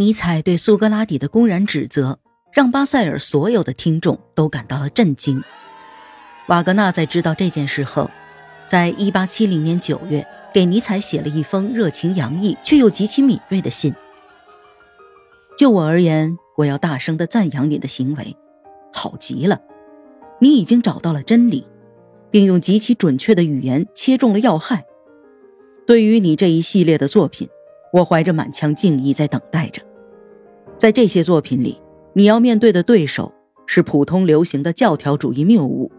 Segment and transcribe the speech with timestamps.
[0.00, 2.20] 尼采对苏格拉底的公然指责，
[2.52, 5.42] 让巴塞尔所有的听众都感到了震惊。
[6.46, 8.08] 瓦格纳在知道这件事后，
[8.64, 10.24] 在一八七零年九月
[10.54, 13.92] 给尼采写了一封热情洋溢却又极其敏锐的信。
[15.58, 18.36] 就我而言，我要大声的赞扬你的行为，
[18.92, 19.60] 好极了！
[20.40, 21.66] 你已经找到了真理，
[22.30, 24.84] 并用极其准确的语言切中了要害。
[25.88, 27.48] 对于你这一系列的作品，
[27.92, 29.82] 我怀着满腔敬意在等待着。
[30.78, 31.80] 在这些作品里，
[32.14, 33.34] 你要面对的对手
[33.66, 35.90] 是普通流行的教条主义谬误。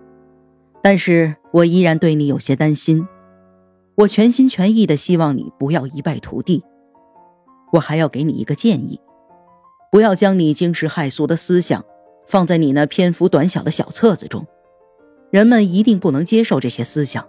[0.81, 3.05] 但是我依然对你有些担心，
[3.95, 6.63] 我全心全意的希望你不要一败涂地。
[7.73, 8.99] 我还要给你一个建议，
[9.91, 11.83] 不要将你惊世骇俗的思想
[12.25, 14.47] 放在你那篇幅短小的小册子中，
[15.29, 17.27] 人们一定不能接受这些思想。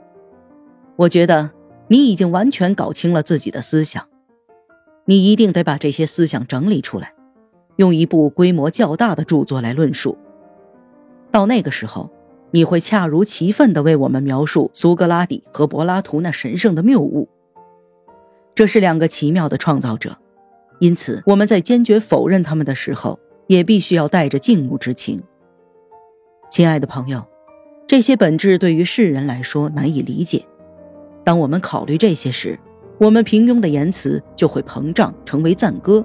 [0.96, 1.50] 我觉得
[1.88, 4.06] 你已经完全搞清了自己的思想，
[5.06, 7.12] 你一定得把这些思想整理出来，
[7.76, 10.16] 用一部规模较大的著作来论述。
[11.30, 12.10] 到那个时候。
[12.52, 17.28] 你会恰如其分地为我们描述苏格拉底和柏拉图那神圣的谬误。
[18.56, 20.16] 这是两个奇妙的创造者，
[20.80, 25.22] 因此我们在坚决否认他们的时候，也必须要带着敬慕之情。
[26.50, 27.24] 亲爱的朋友，
[27.86, 30.44] 这些本质对于世人来说难以理解。
[31.22, 32.58] 当我们考虑这些时，
[32.98, 36.02] 我们平庸的言辞就会膨胀成为赞歌；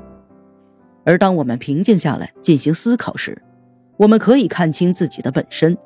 [1.05, 3.41] 而当我们平静下来进行思考时，
[3.97, 5.77] 我们可以看清自己的本身。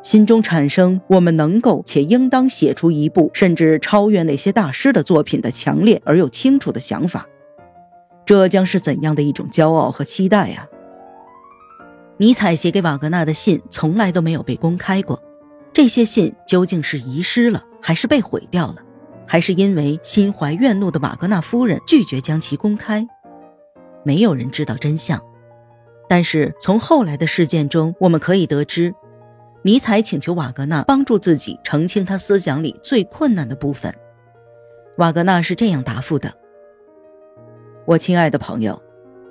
[0.00, 7.26] 心中产生我们能够且应当写出一部甚至超越那些大师的作品的强烈而又清楚的想法，
[8.24, 10.68] 这将是怎样的一种骄傲和期待啊！
[12.18, 15.20] 尼采写给瓦格纳的信从来都没有被公开过，
[15.72, 18.76] 这些信究竟是遗失了，还是被毁掉了，
[19.26, 23.06] 还是因为心怀怨怒的瓦格纳夫人拒绝将其公开？
[24.08, 25.22] 没有人知道真相。
[26.08, 28.94] 但是从后来的事件中，我们可以得知。
[29.60, 33.94] 尼采请求瓦格纳帮助自己澄清他思想里最困难的部分。
[34.96, 36.32] 瓦格纳是这样答复的
[37.84, 38.82] ：“我亲爱的朋友，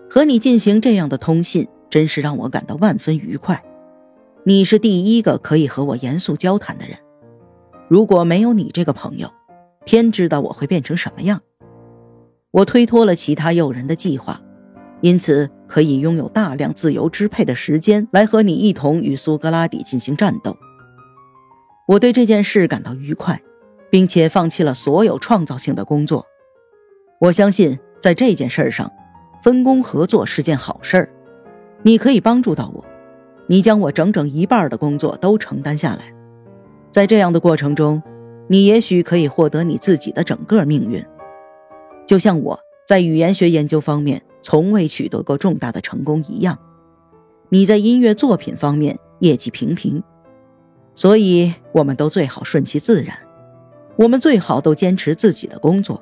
[0.07, 3.63] 和你进行这样的通信，真是让我感到万分愉快。
[4.43, 6.99] 你是第一个可以和我严肃交谈的人。
[7.87, 9.33] 如果没有你这个朋友，
[9.85, 11.41] 天知道我会变成什么样。
[12.51, 14.39] 我推脱了其他诱人的计划。”
[15.01, 20.57] 因此，可以拥有大量自由支配的时间来和你一同与苏格拉底进行战斗。
[21.87, 23.39] 我对这件事感到愉快，
[23.91, 26.25] 并且放弃了所有创造性的工作。
[27.19, 28.91] 我相信，在这件事上，
[29.43, 31.09] 分工合作是件好事儿。
[31.83, 32.83] 你可以帮助到我，
[33.45, 36.13] 你将我整整一半的工作都承担下来。
[36.91, 38.01] 在这样的过程中，
[38.47, 41.05] 你也许可以获得你自己的整个命运，
[42.07, 44.23] 就像我在语言学研究方面。
[44.47, 46.57] 从未取得过重大的成功一样，
[47.49, 50.01] 你在音乐作品方面业绩平平，
[50.95, 53.17] 所以我们都最好顺其自然，
[53.97, 56.01] 我们最好都坚持自己的工作，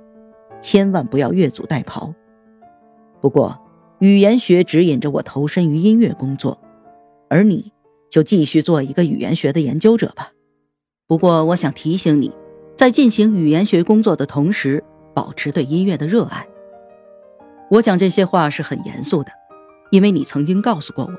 [0.62, 2.14] 千万不要越俎代庖。
[3.20, 3.60] 不过，
[3.98, 6.60] 语言学指引着我投身于音乐工作，
[7.28, 7.72] 而你
[8.12, 10.34] 就继续做一个语言学的研究者吧。
[11.08, 12.32] 不过，我想提醒你，
[12.78, 14.84] 在进行语言学工作的同时，
[15.16, 16.48] 保持对音乐的热爱。
[17.70, 19.32] 我讲这些话是很严肃的，
[19.90, 21.12] 因为你曾经告诉过我，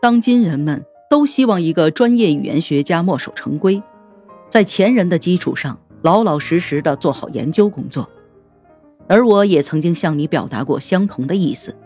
[0.00, 3.82] 当今人们都希望一个专业语言学家墨守成规，
[4.48, 8.08] 在前人的基础上老老实实的做好研究工作。
[9.06, 11.76] 而我也曾经向你表达过相同的意思。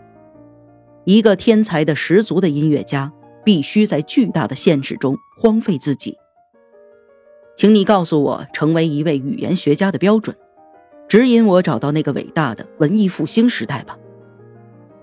[1.03, 3.11] 一个天才的十足的音乐家
[3.43, 6.17] 必须在巨大的现实中荒废自己。
[7.57, 10.35] 请你告诉我，成为一位语言学家的标准。
[11.07, 13.97] 指引我找到那个伟大的文艺复兴时代吧，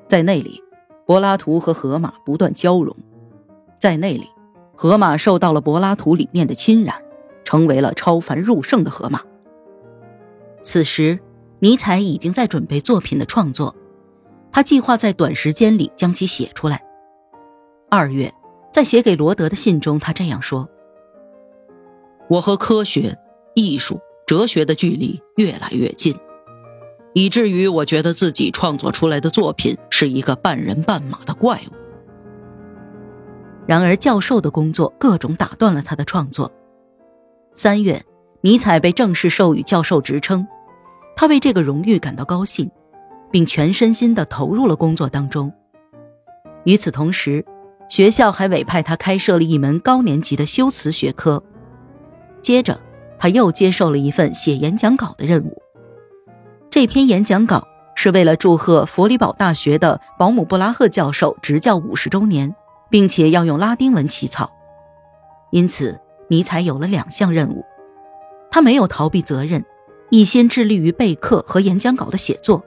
[0.08, 0.62] 在那里，
[1.06, 2.96] 柏拉图和荷马不断交融，
[3.78, 4.26] 在那里，
[4.74, 6.96] 荷马受到了柏拉图理念的侵染，
[7.44, 9.20] 成为了超凡入圣的荷马。
[10.60, 11.20] 此时，
[11.60, 13.74] 尼采已经在准备作品的创作，
[14.50, 16.82] 他计划在短时间里将其写出来。
[17.88, 18.34] 二月，
[18.72, 20.68] 在写给罗德的信中，他这样说
[22.28, 23.16] ：“我和科学、
[23.54, 24.00] 艺术。”
[24.32, 26.16] 哲学的距离越来越近，
[27.12, 31.74] 以至于我觉得自己创作出来的作品是一个半人半马的怪物。
[33.66, 36.50] 然而，教授的工作各种打断了他的创作。
[37.52, 38.02] 三月，
[38.40, 40.46] 尼采被正式授予教授职称，
[41.14, 42.70] 他为这个荣誉感到高兴，
[43.30, 45.52] 并全身心地投入了工作当中。
[46.64, 47.44] 与此同时，
[47.90, 51.44] 学校还委派他开设了一门高年级的修辞学科。
[52.40, 52.80] 接着。
[53.22, 55.62] 他又接受了一份写演讲稿的任务。
[56.68, 62.52] 这篇演讲稿是为了祝贺佛里堡大学的保姆布拉赫教授执教五十周年，
[62.90, 64.50] 并且要用拉丁文起草。
[65.52, 67.64] 因此，尼采有了两项任务：
[68.50, 69.64] 他没有逃避责任，
[70.10, 72.64] 一心致力于备课和演讲稿的写作。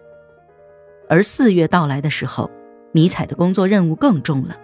[1.10, 2.50] 而四月到来的时候，
[2.94, 4.56] 尼采的工作任务更重了。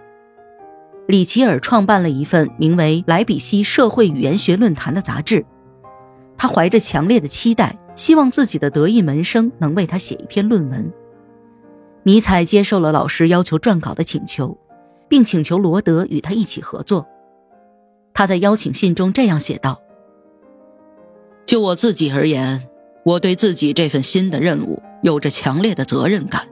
[1.06, 5.44] 里奇尔创办了一份名为《莱比锡社会语言学论坛》的杂志，
[6.42, 10.92] 他怀着强烈的期待，希望自己的得意门生能为他写一篇论文。
[12.02, 14.58] 尼采接受了老师要求撰稿的请求，
[15.08, 17.06] 并请求罗德与他一起合作。
[18.12, 19.82] 他在邀请信中这样写道
[21.46, 22.68] ：“就我自己而言，
[23.04, 26.48] 我对自己这份新的任务有着强烈的责任感。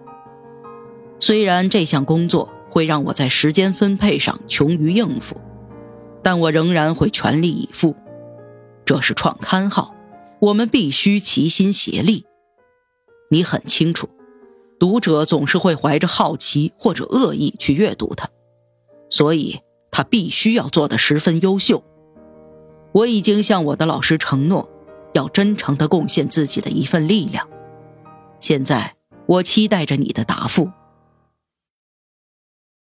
[1.18, 5.34] 虽然这项工作会让我在时间分配上穷于应付，
[6.22, 7.96] 但我仍然会全力以赴。
[8.90, 9.94] 这是创刊号，
[10.40, 12.26] 我们必须齐心协力。
[13.30, 14.08] 你很清楚，
[14.80, 18.28] 读者总是会怀着好奇或者恶意去阅读它，
[19.08, 19.60] 所以。”
[19.92, 21.84] 他必须要做得十分优秀。
[22.92, 24.68] 我已经向我的老师承诺，
[25.14, 27.48] 要真诚地贡献自己的一份力量。
[28.40, 28.96] 现在，
[29.26, 30.68] 我期待着你的答复。